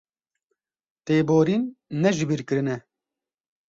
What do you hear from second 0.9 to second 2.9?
Têborîn, ne jibîrkirin e.